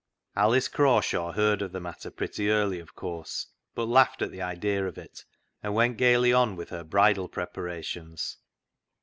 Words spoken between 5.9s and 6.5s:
gaily